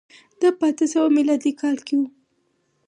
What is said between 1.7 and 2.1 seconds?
کي و.